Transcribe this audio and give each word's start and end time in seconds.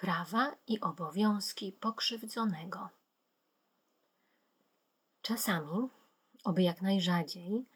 prawa 0.00 0.56
i 0.66 0.80
obowiązki 0.80 1.72
pokrzywdzonego. 1.72 2.88
Czasami, 5.22 5.88
oby 6.44 6.62
jak 6.62 6.82
najrzadziej, 6.82 7.66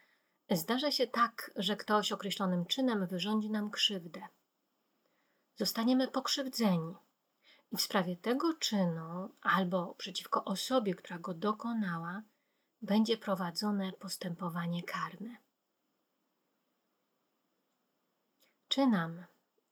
zdarza 0.51 0.91
się 0.91 1.07
tak, 1.07 1.51
że 1.55 1.75
ktoś 1.75 2.11
określonym 2.11 2.65
czynem 2.65 3.07
wyrządzi 3.07 3.49
nam 3.49 3.71
krzywdę. 3.71 4.27
Zostaniemy 5.55 6.07
pokrzywdzeni 6.07 6.95
i 7.71 7.77
w 7.77 7.81
sprawie 7.81 8.15
tego 8.17 8.53
czynu 8.53 9.29
albo 9.41 9.95
przeciwko 9.97 10.43
osobie, 10.45 10.95
która 10.95 11.19
go 11.19 11.33
dokonała, 11.33 12.21
będzie 12.81 13.17
prowadzone 13.17 13.93
postępowanie 13.93 14.83
karne. 14.83 15.37
Czy 18.67 18.87
nam, 18.87 19.25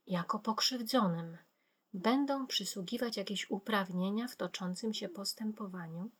jako 0.07 0.39
pokrzywdzonym, 0.39 1.37
będą 1.93 2.47
przysługiwać 2.47 3.17
jakieś 3.17 3.49
uprawnienia 3.49 4.27
w 4.27 4.35
toczącym 4.35 4.93
się 4.93 5.09
postępowaniu? 5.09 6.11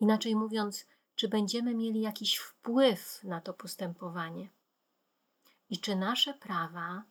Inaczej 0.00 0.36
mówiąc, 0.36 0.86
czy 1.14 1.28
będziemy 1.28 1.74
mieli 1.74 2.00
jakiś 2.00 2.36
wpływ 2.36 3.24
na 3.24 3.40
to 3.40 3.54
postępowanie 3.54 4.48
i 5.70 5.78
czy 5.78 5.96
nasze 5.96 6.34
prawa 6.34 7.04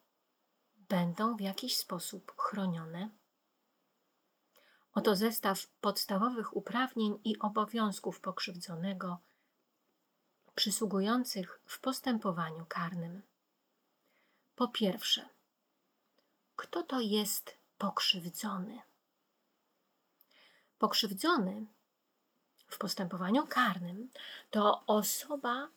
będą 0.78 1.36
w 1.36 1.42
jakiś 1.42 1.78
sposób 1.78 2.34
chronione? 2.38 3.10
Oto 4.94 5.16
zestaw 5.16 5.68
podstawowych 5.68 6.58
uprawnień 6.58 7.20
i 7.24 7.40
obowiązków 7.40 8.22
pokrzywdzonego 8.22 9.18
przysługujących 10.56 11.62
w 11.66 11.80
postępowaniu 11.80 12.66
karnym. 12.66 13.22
Po 14.56 14.68
pierwsze, 14.68 15.30
kto 16.60 16.84
to 16.84 17.00
jest 17.00 17.58
pokrzywdzony? 17.78 18.82
Pokrzywdzony 20.80 21.66
w 22.68 22.78
postępowaniu 22.78 23.48
karnym 23.48 24.10
to 24.52 24.86
osoba, 24.86 25.68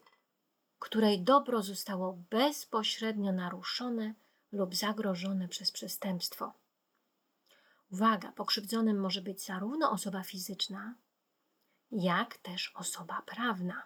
której 0.79 1.21
dobro 1.21 1.63
zostało 1.63 2.19
bezpośrednio 2.31 3.33
naruszone 3.33 4.15
lub 4.53 4.75
zagrożone 4.75 5.49
przez 5.49 5.73
przestępstwo. 5.73 6.53
Uwaga, 7.93 8.33
pokrzywdzonym 8.33 9.01
może 9.01 9.23
być 9.23 9.45
zarówno 9.45 9.91
osoba 9.91 10.23
fizyczna, 10.23 10.95
jak 11.93 12.37
też 12.37 12.73
osoba 12.75 13.23
prawna. 13.27 13.83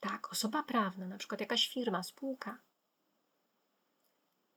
Tak, 0.00 0.32
osoba 0.32 0.62
prawna, 0.62 1.06
na 1.06 1.18
przykład 1.18 1.40
jakaś 1.40 1.68
firma, 1.68 2.02
spółka, 2.02 2.58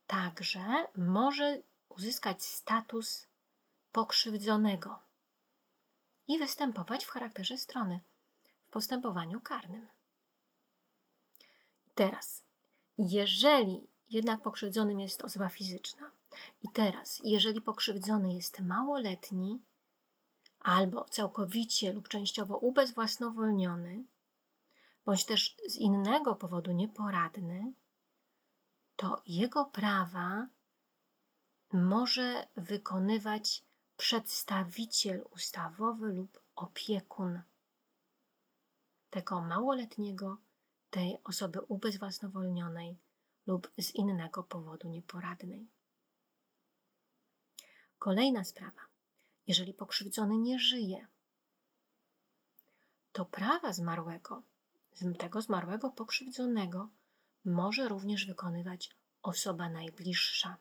także 0.08 0.86
może 0.96 1.62
uzyskać 1.88 2.44
status 2.44 3.26
pokrzywdzonego 3.92 4.98
i 6.28 6.38
występować 6.38 7.04
w 7.04 7.10
charakterze 7.10 7.58
strony 7.58 8.00
w 8.66 8.70
postępowaniu 8.70 9.40
karnym. 9.40 9.88
Teraz, 11.94 12.42
jeżeli 12.98 13.86
jednak 14.10 14.42
pokrzywdzonym 14.42 15.00
jest 15.00 15.22
osoba 15.22 15.48
fizyczna, 15.48 16.10
i 16.62 16.68
teraz, 16.68 17.20
jeżeli 17.24 17.60
pokrzywdzony 17.60 18.34
jest 18.34 18.60
małoletni 18.60 19.62
albo 20.60 21.04
całkowicie 21.04 21.92
lub 21.92 22.08
częściowo 22.08 22.58
ubezwłasnowolniony, 22.58 24.04
bądź 25.06 25.24
też 25.24 25.56
z 25.66 25.76
innego 25.76 26.34
powodu 26.34 26.72
nieporadny, 26.72 27.72
to 28.98 29.22
jego 29.26 29.64
prawa 29.64 30.46
może 31.72 32.46
wykonywać 32.56 33.64
przedstawiciel 33.96 35.24
ustawowy 35.30 36.12
lub 36.12 36.40
opiekun 36.56 37.42
tego 39.10 39.40
małoletniego, 39.40 40.36
tej 40.90 41.18
osoby 41.24 41.60
ubezwłasnowolnionej 41.60 42.96
lub 43.46 43.70
z 43.78 43.94
innego 43.94 44.42
powodu 44.42 44.88
nieporadnej. 44.88 45.68
Kolejna 47.98 48.44
sprawa. 48.44 48.80
Jeżeli 49.46 49.74
pokrzywdzony 49.74 50.38
nie 50.38 50.58
żyje, 50.58 51.06
to 53.12 53.24
prawa 53.24 53.72
zmarłego, 53.72 54.42
tego 55.18 55.42
zmarłego 55.42 55.90
pokrzywdzonego, 55.90 56.88
może 57.44 57.88
również 57.88 58.26
wykonywać 58.26 58.90
osoba 59.22 59.68
najbliższa. 59.68 60.56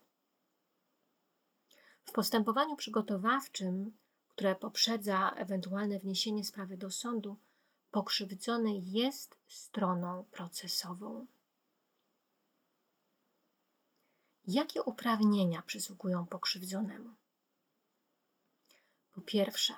W 2.06 2.12
postępowaniu 2.12 2.76
przygotowawczym, 2.76 3.98
które 4.30 4.56
poprzedza 4.56 5.32
ewentualne 5.32 6.00
wniesienie 6.00 6.46
sprawy 6.46 6.78
do 6.78 6.92
sądu, 6.92 7.38
pokrzywdzony 7.92 8.78
jest 8.78 9.38
stroną 9.48 10.26
procesową. 10.32 11.28
Jakie 14.48 14.84
uprawnienia 14.84 15.62
przysługują 15.62 16.26
pokrzywdzonemu? 16.26 17.16
Po 19.12 19.22
pierwsze, 19.22 19.74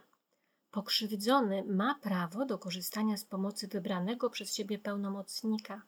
pokrzywdzony 0.71 1.63
ma 1.63 1.95
prawo 1.95 2.45
do 2.45 2.57
korzystania 2.57 3.17
z 3.17 3.25
pomocy 3.25 3.67
wybranego 3.67 4.29
przez 4.29 4.55
siebie 4.55 4.79
pełnomocnika, 4.79 5.81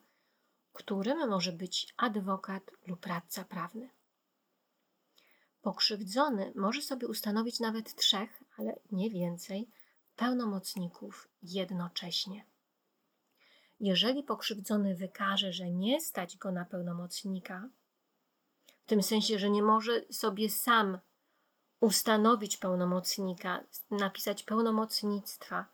którym 0.72 1.28
może 1.28 1.52
być 1.52 1.94
adwokat 1.96 2.70
lub 2.86 3.06
radca 3.06 3.44
prawny. 3.44 3.90
Pokrzywdzony 5.62 6.52
może 6.56 6.82
sobie 6.82 7.08
ustanowić 7.08 7.60
nawet 7.60 7.94
trzech, 7.94 8.42
ale 8.56 8.80
nie 8.92 9.10
więcej, 9.10 9.68
pełnomocników 10.16 11.28
jednocześnie. 11.42 12.46
Jeżeli 13.80 14.22
pokrzywdzony 14.22 14.94
wykaże, 14.94 15.52
że 15.52 15.70
nie 15.70 16.00
stać 16.00 16.36
go 16.36 16.52
na 16.52 16.64
pełnomocnika, 16.64 17.68
w 18.82 18.86
tym 18.86 19.02
sensie, 19.02 19.38
że 19.38 19.50
nie 19.50 19.62
może 19.62 20.04
sobie 20.10 20.50
sam 20.50 20.98
ustanowić 21.80 22.56
pełnomocnika, 22.56 23.64
napisać 23.90 24.42
pełnomocnictwa 24.42 25.66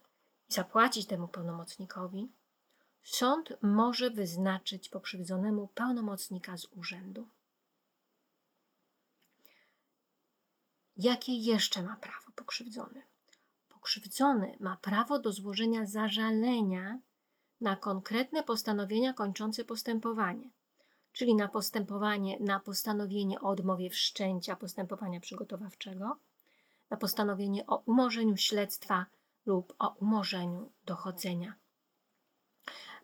i 0.48 0.52
zapłacić 0.52 1.06
temu 1.06 1.28
pełnomocnikowi, 1.28 2.32
sąd 3.02 3.52
może 3.62 4.10
wyznaczyć 4.10 4.88
pokrzywdzonemu 4.88 5.68
pełnomocnika 5.68 6.56
z 6.56 6.66
urzędu. 6.76 7.28
Jakie 10.96 11.36
jeszcze 11.36 11.82
ma 11.82 11.96
prawo 11.96 12.32
pokrzywdzony? 12.34 13.02
Pokrzywdzony 13.68 14.56
ma 14.60 14.76
prawo 14.76 15.18
do 15.18 15.32
złożenia 15.32 15.86
zażalenia 15.86 16.98
na 17.60 17.76
konkretne 17.76 18.42
postanowienia 18.42 19.12
kończące 19.12 19.64
postępowanie, 19.64 20.50
czyli 21.12 21.34
na 21.34 21.48
postępowanie, 21.48 22.40
na 22.40 22.60
postanowienie 22.60 23.40
o 23.40 23.48
odmowie 23.48 23.90
wszczęcia 23.90 24.56
postępowania 24.56 25.20
przygotowawczego, 25.20 26.16
na 26.90 26.96
postanowienie 26.96 27.66
o 27.66 27.76
umorzeniu 27.76 28.36
śledztwa 28.36 29.06
lub 29.46 29.74
o 29.78 29.94
umorzeniu 30.00 30.72
dochodzenia. 30.84 31.54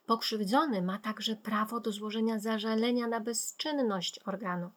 Pokrzywdzony 0.06 0.82
ma 0.82 0.98
także 0.98 1.37
prawo 1.37 1.81
do 1.81 1.92
złożenia 1.92 2.38
zażalenia 2.38 3.06
na 3.06 3.20
bezczynność 3.20 4.20
organu 4.25 4.70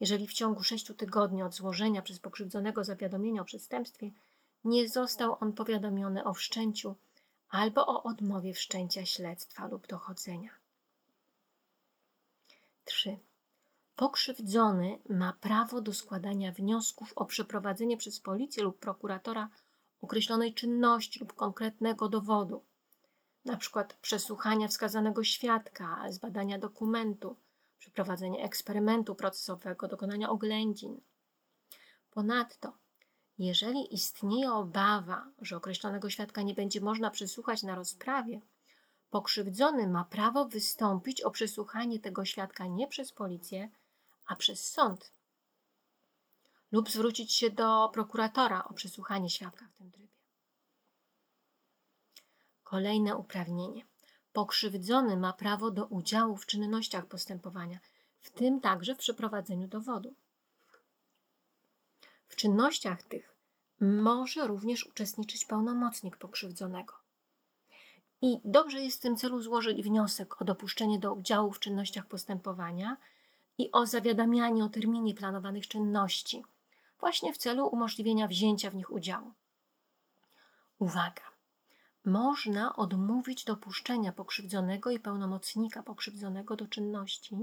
jeżeli 0.00 0.26
w 0.26 0.32
ciągu 0.32 0.62
sześciu 0.62 0.94
tygodni 0.94 1.42
od 1.42 1.54
złożenia 1.54 2.02
przez 2.02 2.18
pokrzywdzonego 2.18 2.84
zawiadomienia 2.84 3.42
o 3.42 3.44
przestępstwie 3.44 4.10
nie 4.64 4.88
został 4.88 5.36
on 5.40 5.52
powiadomiony 5.52 6.24
o 6.24 6.34
wszczęciu 6.34 6.94
albo 7.48 7.86
o 7.86 8.02
odmowie 8.02 8.54
wszczęcia 8.54 9.06
śledztwa 9.06 9.66
lub 9.66 9.86
dochodzenia. 9.86 10.50
3. 12.84 13.18
Pokrzywdzony 13.96 14.98
ma 15.08 15.32
prawo 15.32 15.80
do 15.80 15.94
składania 15.94 16.52
wniosków 16.52 17.12
o 17.16 17.24
przeprowadzenie 17.24 17.96
przez 17.96 18.20
policję 18.20 18.62
lub 18.62 18.78
prokuratora 18.78 19.48
określonej 20.02 20.54
czynności 20.54 21.20
lub 21.20 21.32
konkretnego 21.32 22.08
dowodu, 22.08 22.62
np. 23.46 23.84
przesłuchania 24.02 24.68
wskazanego 24.68 25.24
świadka, 25.24 26.12
zbadania 26.12 26.58
dokumentu, 26.58 27.36
przeprowadzenie 27.78 28.44
eksperymentu 28.44 29.14
procesowego, 29.14 29.88
dokonania 29.88 30.30
oględzin. 30.30 31.00
Ponadto, 32.10 32.72
jeżeli 33.38 33.94
istnieje 33.94 34.52
obawa, 34.52 35.26
że 35.40 35.56
określonego 35.56 36.10
świadka 36.10 36.42
nie 36.42 36.54
będzie 36.54 36.80
można 36.80 37.10
przesłuchać 37.10 37.62
na 37.62 37.74
rozprawie, 37.74 38.40
pokrzywdzony 39.10 39.88
ma 39.88 40.04
prawo 40.04 40.44
wystąpić 40.44 41.22
o 41.22 41.30
przesłuchanie 41.30 42.00
tego 42.00 42.24
świadka 42.24 42.66
nie 42.66 42.88
przez 42.88 43.12
policję, 43.12 43.70
a 44.26 44.36
przez 44.36 44.70
sąd, 44.72 45.12
lub 46.72 46.90
zwrócić 46.90 47.32
się 47.32 47.50
do 47.50 47.90
prokuratora 47.92 48.64
o 48.64 48.74
przesłuchanie 48.74 49.30
świadka 49.30 49.66
w 49.68 49.78
tym 49.78 49.90
trybie. 49.90 50.19
Kolejne 52.70 53.16
uprawnienie. 53.16 53.84
Pokrzywdzony 54.32 55.16
ma 55.16 55.32
prawo 55.32 55.70
do 55.70 55.86
udziału 55.86 56.36
w 56.36 56.46
czynnościach 56.46 57.06
postępowania, 57.06 57.78
w 58.20 58.30
tym 58.30 58.60
także 58.60 58.94
w 58.94 58.98
przeprowadzeniu 58.98 59.68
dowodu. 59.68 60.14
czynnościach 62.36 63.02
tych 63.02 63.34
może 63.80 64.46
również 64.46 64.86
uczestniczyć 64.86 65.44
pełnomocnik 65.44 66.16
pokrzywdzonego. 66.16 66.94
I 68.22 68.40
dobrze 68.44 68.80
jest 68.80 68.98
w 68.98 69.02
tym 69.02 69.16
celu 69.16 69.42
złożyć 69.42 69.82
wniosek 69.82 70.42
o 70.42 70.44
dopuszczenie 70.44 70.98
do 70.98 71.14
udziału 71.14 71.52
w 71.52 71.60
czynnościach 71.60 72.06
postępowania 72.06 72.96
i 73.58 73.72
o 73.72 73.86
zawiadamianie 73.86 74.64
o 74.64 74.68
terminie 74.68 75.14
planowanych 75.14 75.68
czynności, 75.68 76.44
właśnie 77.00 77.32
w 77.32 77.38
celu 77.38 77.66
umożliwienia 77.66 78.28
wzięcia 78.28 78.70
w 78.70 78.74
nich 78.74 78.90
udziału. 78.92 79.32
Uwaga! 80.78 81.29
Można 82.04 82.76
odmówić 82.76 83.44
dopuszczenia 83.44 84.12
pokrzywdzonego 84.12 84.90
i 84.90 85.00
pełnomocnika 85.00 85.82
pokrzywdzonego 85.82 86.56
do 86.56 86.66
czynności 86.66 87.36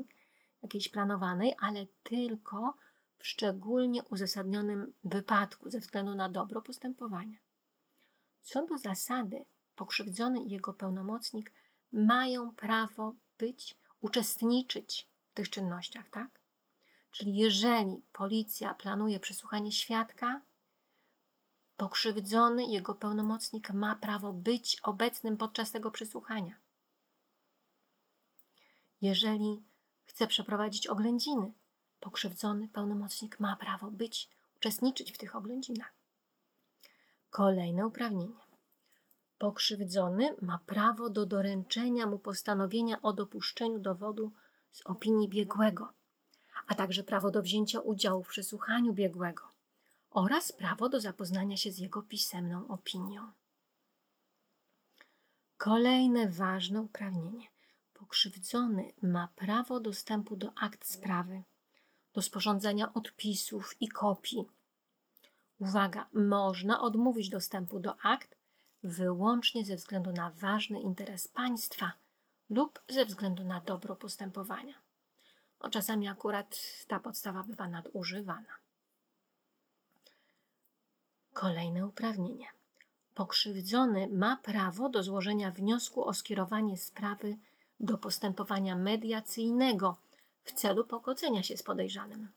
jakiejś 0.62 0.89
planowanej, 0.89 1.56
ale 1.59 1.86
tylko 2.04 2.74
w 3.18 3.27
szczególnie 3.27 4.04
uzasadnionym 4.04 4.94
wypadku 5.04 5.69
ze 5.69 5.80
względu 5.80 6.15
na 6.15 6.30
dobro 6.30 6.62
postępowania. 6.62 7.38
Co 8.42 8.65
do 8.65 8.77
zasady, 8.77 9.45
pokrzywdzony 9.75 10.44
i 10.44 10.50
jego 10.50 10.74
pełnomocnik 10.74 11.54
mają 11.92 12.56
prawo 12.56 13.15
być, 13.38 13.77
uczestniczyć 14.01 15.09
w 15.31 15.33
tych 15.33 15.50
czynnościach, 15.50 16.09
tak? 16.09 16.39
Czyli 17.12 17.36
jeżeli 17.36 18.01
policja 18.13 18.74
planuje 18.74 19.19
przesłuchanie 19.19 19.71
świadka, 19.71 20.42
pokrzywdzony 21.78 22.66
jego 22.66 22.96
pełnomocnik 22.96 23.70
ma 23.70 23.96
prawo 23.96 24.34
być 24.34 24.80
obecnym 24.84 25.38
podczas 25.38 25.72
tego 25.72 25.92
przesłuchania. 25.92 26.56
Jeżeli 29.02 29.64
chce 30.06 30.28
przeprowadzić 30.28 30.88
oględziny, 30.88 31.54
pokrzywdzony 32.00 32.68
pełnomocnik 32.68 33.40
ma 33.40 33.56
prawo 33.56 33.92
być, 33.92 34.30
uczestniczyć 34.56 35.12
w 35.12 35.18
tych 35.18 35.36
oględzinach. 35.36 35.94
Kolejne 37.30 37.88
uprawnienie. 37.88 38.48
Pokrzywdzony 39.38 40.36
ma 40.42 40.60
prawo 40.66 41.10
do 41.10 41.26
doręczenia 41.26 42.06
mu 42.06 42.20
postanowienia 42.20 43.02
o 43.02 43.14
dopuszczeniu 43.14 43.80
dowodu 43.80 44.32
z 44.72 44.82
opinii 44.86 45.30
biegłego, 45.30 45.94
a 46.68 46.76
także 46.76 47.04
prawo 47.04 47.32
do 47.32 47.42
wzięcia 47.42 47.80
udziału 47.80 48.24
w 48.24 48.30
przesłuchaniu 48.30 48.94
biegłego 48.94 49.56
oraz 50.18 50.52
prawo 50.52 50.90
do 50.90 51.00
zapoznania 51.00 51.58
się 51.58 51.72
z 51.72 51.78
jego 51.78 52.02
pisemną 52.02 52.68
opinią. 52.68 53.31
Kolejne 55.58 56.30
ważne 56.30 56.81
uprawnienie. 56.81 57.48
Pokrzywdzony 57.94 58.94
ma 59.02 59.28
prawo 59.36 59.80
dostępu 59.80 60.36
do 60.36 60.52
akt 60.56 60.86
sprawy, 60.86 61.44
do 62.14 62.22
sporządzania 62.22 62.94
odpisów 62.94 63.81
i 63.81 63.88
kopii. 63.88 64.46
Uwaga, 65.60 66.08
można 66.14 66.81
odmówić 66.81 67.30
dostępu 67.30 67.80
do 67.80 68.02
akt 68.02 68.38
wyłącznie 68.84 69.66
ze 69.66 69.75
względu 69.75 70.12
na 70.12 70.31
ważny 70.31 70.81
interes 70.81 71.28
państwa 71.28 71.92
lub 72.50 72.80
ze 72.90 73.06
względu 73.06 73.44
na 73.44 73.62
dobro 73.62 73.96
postępowania. 73.96 74.74
No, 75.64 75.69
czasami 75.69 76.08
akurat 76.08 76.60
ta 76.88 77.00
podstawa 77.00 77.44
bywa 77.44 77.68
nadużywana. 77.68 78.67
Kolejne 81.38 81.86
uprawnienie. 81.88 82.48
Pokrzywdzony 83.13 84.07
ma 84.07 84.38
prawo 84.38 84.89
do 84.89 85.04
złożenia 85.04 85.51
wniosku 85.51 86.06
o 86.06 86.13
skierowanie 86.13 86.78
sprawy 86.78 87.38
do 87.80 87.98
postępowania 87.98 88.75
mediacyjnego 88.75 89.98
w 90.44 90.51
celu 90.51 90.86
pogodzenia 90.86 91.44
się 91.44 91.57
z 91.57 91.63
podejrzanym. 91.63 92.28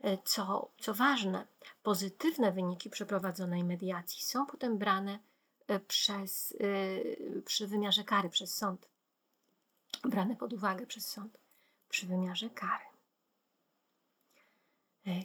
E, 0.00 0.18
co, 0.24 0.70
co 0.78 0.94
ważne, 0.94 1.46
pozytywne 1.82 2.52
wyniki 2.52 2.90
przeprowadzonej 2.90 3.64
mediacji 3.64 4.22
są 4.22 4.46
potem 4.46 4.78
brane 4.78 5.18
e, 5.66 5.80
przez, 5.80 6.56
e, 7.36 7.42
przy 7.42 7.66
wymiarze 7.66 8.04
kary 8.04 8.28
przez 8.28 8.54
sąd. 8.56 8.88
Brane 10.04 10.36
pod 10.36 10.52
uwagę 10.52 10.86
przez 10.86 11.06
sąd 11.06 11.38
przy 11.88 12.06
wymiarze 12.06 12.50
kary. 12.50 12.93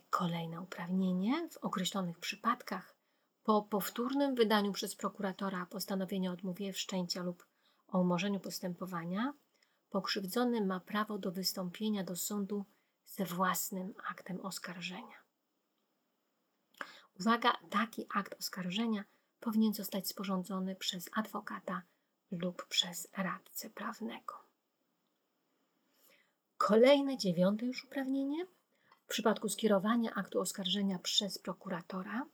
Kolejne 0.09 0.61
uprawnienie 0.61 1.49
w 1.51 1.57
określonych 1.57 2.19
przypadkach 2.19 2.95
po 3.43 3.61
powtórnym 3.61 4.35
wydaniu 4.35 4.71
przez 4.71 4.95
prokuratora 4.95 5.65
postanowienia 5.65 6.29
o 6.29 6.33
odmowie 6.33 6.73
wszczęcia 6.73 7.23
lub 7.23 7.45
o 7.87 7.99
umorzeniu 7.99 8.39
postępowania, 8.39 9.33
pokrzywdzony 9.89 10.65
ma 10.65 10.79
prawo 10.79 11.17
do 11.17 11.31
wystąpienia 11.31 12.03
do 12.03 12.15
sądu 12.15 12.65
ze 13.05 13.25
własnym 13.25 13.93
aktem 14.07 14.41
oskarżenia. 14.41 15.17
Uwaga, 17.19 17.57
taki 17.69 18.07
akt 18.15 18.39
oskarżenia 18.39 19.03
powinien 19.39 19.73
zostać 19.73 20.07
sporządzony 20.07 20.75
przez 20.75 21.09
adwokata 21.13 21.81
lub 22.31 22.65
przez 22.65 23.07
radcę 23.17 23.69
prawnego. 23.69 24.35
Kolejne 26.57 27.17
dziewiąte 27.17 27.65
już 27.65 27.83
uprawnienie. 27.83 28.45
W 29.09 29.11
przypadku 29.11 29.49
skierowania 29.49 30.13
aktu 30.13 30.41
oskarżenia 30.41 30.99
przez 30.99 31.37
prokuratora, 31.37 32.25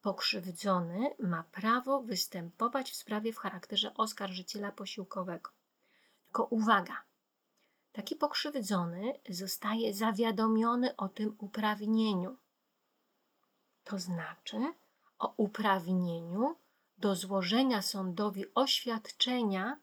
pokrzywdzony 0.00 1.10
ma 1.18 1.42
prawo 1.42 2.02
występować 2.02 2.90
w 2.90 2.96
sprawie 2.96 3.32
w 3.32 3.36
charakterze 3.36 3.94
oskarżyciela 3.94 4.72
posiłkowego. 4.72 5.50
Tylko 6.24 6.44
uwaga, 6.44 7.02
taki 7.92 8.16
pokrzywdzony 8.16 9.20
zostaje 9.28 9.94
zawiadomiony 9.94 10.96
o 10.96 11.08
tym 11.08 11.36
uprawnieniu. 11.38 12.36
To 13.84 13.98
znaczy 13.98 14.72
o 15.18 15.34
uprawnieniu 15.36 16.56
do 16.98 17.16
złożenia 17.16 17.82
sądowi 17.82 18.44
oświadczenia, 18.54 19.80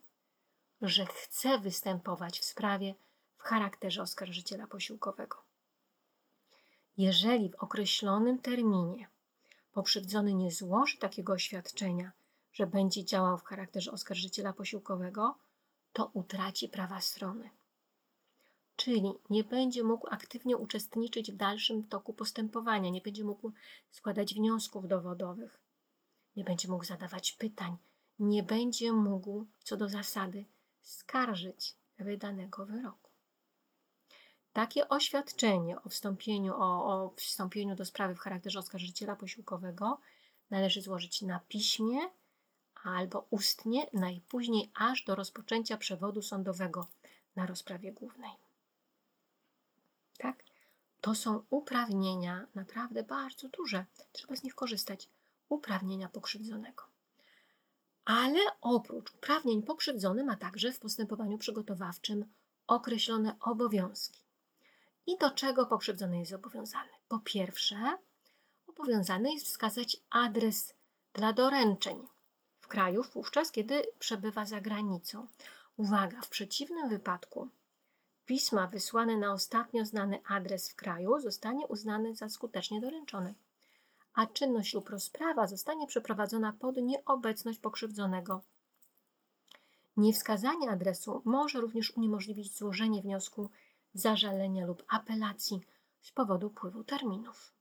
że 0.82 1.06
chce 1.06 1.58
występować 1.58 2.40
w 2.40 2.44
sprawie 2.44 2.94
w 3.36 3.42
charakterze 3.42 4.02
oskarżyciela 4.02 4.66
posiłkowego. 4.66 5.49
Jeżeli 7.00 7.50
w 7.50 7.54
określonym 7.54 8.38
terminie 8.38 9.08
pokrzywdzony 9.72 10.34
nie 10.34 10.50
złoży 10.50 10.98
takiego 10.98 11.32
oświadczenia, 11.32 12.12
że 12.52 12.66
będzie 12.66 13.04
działał 13.04 13.38
w 13.38 13.44
charakterze 13.44 13.92
oskarżyciela 13.92 14.52
posiłkowego, 14.52 15.34
to 15.92 16.10
utraci 16.12 16.68
prawa 16.68 17.00
strony 17.00 17.50
czyli 18.76 19.02
nie 19.30 19.44
będzie 19.44 19.82
mógł 19.84 20.06
aktywnie 20.10 20.56
uczestniczyć 20.56 21.32
w 21.32 21.36
dalszym 21.36 21.84
toku 21.84 22.12
postępowania, 22.12 22.90
nie 22.90 23.00
będzie 23.00 23.24
mógł 23.24 23.52
składać 23.90 24.34
wniosków 24.34 24.88
dowodowych, 24.88 25.60
nie 26.36 26.44
będzie 26.44 26.68
mógł 26.68 26.84
zadawać 26.84 27.32
pytań, 27.32 27.76
nie 28.18 28.42
będzie 28.42 28.92
mógł 28.92 29.46
co 29.64 29.76
do 29.76 29.88
zasady 29.88 30.44
skarżyć 30.82 31.76
wydanego 31.98 32.66
wyroku. 32.66 33.09
Takie 34.52 34.88
oświadczenie 34.88 35.82
o 35.82 35.88
wstąpieniu, 35.88 36.54
o, 36.54 36.86
o 36.86 37.12
wstąpieniu 37.16 37.76
do 37.76 37.84
sprawy 37.84 38.14
w 38.14 38.18
charakterze 38.18 38.58
oskarżyciela 38.58 39.16
posiłkowego 39.16 40.00
należy 40.50 40.82
złożyć 40.82 41.22
na 41.22 41.40
piśmie 41.48 41.98
albo 42.84 43.26
ustnie, 43.30 43.86
najpóźniej 43.92 44.70
aż 44.74 45.04
do 45.04 45.14
rozpoczęcia 45.14 45.76
przewodu 45.76 46.22
sądowego 46.22 46.86
na 47.36 47.46
rozprawie 47.46 47.92
głównej. 47.92 48.30
Tak? 50.18 50.44
To 51.00 51.14
są 51.14 51.44
uprawnienia 51.50 52.46
naprawdę 52.54 53.02
bardzo 53.02 53.48
duże. 53.48 53.84
Trzeba 54.12 54.36
z 54.36 54.42
nich 54.42 54.54
korzystać. 54.54 55.08
Uprawnienia 55.48 56.08
pokrzywdzonego. 56.08 56.84
Ale 58.04 58.40
oprócz 58.60 59.14
uprawnień 59.14 59.62
pokrzywdzony 59.62 60.24
ma 60.24 60.36
także 60.36 60.72
w 60.72 60.78
postępowaniu 60.78 61.38
przygotowawczym 61.38 62.24
określone 62.66 63.36
obowiązki. 63.40 64.19
I 65.10 65.18
do 65.18 65.30
czego 65.30 65.66
pokrzywdzony 65.66 66.18
jest 66.18 66.30
zobowiązany? 66.30 66.90
Po 67.08 67.18
pierwsze, 67.18 67.98
obowiązany 68.66 69.32
jest 69.32 69.46
wskazać 69.46 69.96
adres 70.10 70.74
dla 71.12 71.32
doręczeń 71.32 72.06
w 72.60 72.68
kraju 72.68 73.02
wówczas, 73.02 73.50
kiedy 73.50 73.82
przebywa 73.98 74.44
za 74.44 74.60
granicą. 74.60 75.26
Uwaga, 75.76 76.20
w 76.20 76.28
przeciwnym 76.28 76.88
wypadku 76.88 77.48
pisma 78.26 78.66
wysłane 78.66 79.16
na 79.16 79.32
ostatnio 79.32 79.84
znany 79.84 80.20
adres 80.28 80.70
w 80.70 80.76
kraju 80.76 81.20
zostanie 81.20 81.66
uznany 81.66 82.14
za 82.14 82.28
skutecznie 82.28 82.80
doręczony, 82.80 83.34
a 84.14 84.26
czynność 84.26 84.74
lub 84.74 84.88
rozprawa 84.88 85.46
zostanie 85.46 85.86
przeprowadzona 85.86 86.52
pod 86.52 86.76
nieobecność 86.76 87.58
pokrzywdzonego. 87.58 88.42
Niewskazanie 89.96 90.70
adresu 90.70 91.22
może 91.24 91.60
również 91.60 91.90
uniemożliwić 91.90 92.56
złożenie 92.56 93.02
wniosku 93.02 93.50
zażalenia 93.94 94.66
lub 94.66 94.82
apelacji 94.88 95.60
z 96.00 96.12
powodu 96.12 96.46
upływu 96.46 96.84
terminów. 96.84 97.52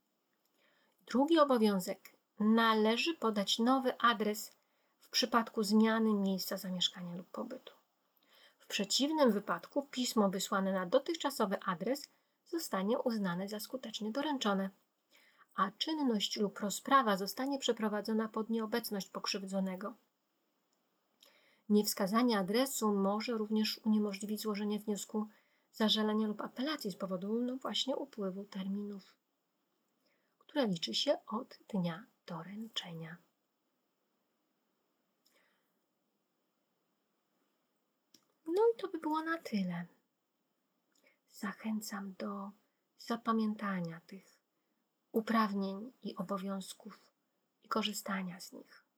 Drugi 1.07 1.39
obowiązek 1.39 2.13
należy 2.39 3.13
podać 3.13 3.59
nowy 3.59 3.97
adres 3.97 4.51
w 4.99 5.09
przypadku 5.09 5.63
zmiany 5.63 6.13
miejsca 6.13 6.57
zamieszkania 6.57 7.15
lub 7.15 7.27
pobytu 7.27 7.79
przeciwnym 8.69 9.31
wypadku 9.31 9.87
pismo 9.91 10.29
wysłane 10.29 10.73
na 10.73 10.85
dotychczasowy 10.85 11.59
adres 11.65 12.07
zostanie 12.45 12.99
uznane 12.99 13.47
za 13.47 13.59
skutecznie 13.59 14.11
doręczone, 14.11 14.69
a 15.55 15.71
czynność 15.71 16.37
lub 16.37 16.59
rozprawa 16.59 17.17
zostanie 17.17 17.59
przeprowadzona 17.59 18.27
pod 18.27 18.49
nieobecność 18.49 19.09
pokrzywdzonego. 19.09 19.93
Niewskazanie 21.69 22.39
adresu 22.39 22.93
może 22.93 23.33
również 23.33 23.79
uniemożliwić 23.85 24.41
złożenie 24.41 24.79
wniosku 24.79 25.27
zażalenia 25.79 26.27
lub 26.27 26.41
apelacji 26.41 26.91
z 26.91 26.95
powodu 26.95 27.41
no 27.41 27.55
właśnie 27.55 27.95
upływu 27.95 28.43
terminów, 28.43 29.15
które 30.37 30.67
liczy 30.67 30.93
się 30.93 31.17
od 31.27 31.59
dnia 31.69 32.05
doręczenia. 32.25 33.17
No 38.45 38.61
i 38.73 38.77
to 38.77 38.87
by 38.87 38.97
było 38.97 39.21
na 39.21 39.37
tyle. 39.37 39.85
Zachęcam 41.31 42.13
do 42.13 42.51
zapamiętania 42.97 44.01
tych 44.07 44.39
uprawnień 45.11 45.91
i 46.03 46.15
obowiązków 46.15 46.99
i 47.63 47.67
korzystania 47.67 48.39
z 48.39 48.51
nich. 48.51 48.88